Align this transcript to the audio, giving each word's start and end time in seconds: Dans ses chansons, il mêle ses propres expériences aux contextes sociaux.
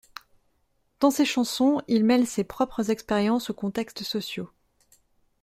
Dans 0.99 1.11
ses 1.11 1.25
chansons, 1.25 1.79
il 1.87 2.03
mêle 2.05 2.25
ses 2.25 2.43
propres 2.43 2.89
expériences 2.89 3.51
aux 3.51 3.53
contextes 3.53 4.01
sociaux. 4.01 4.49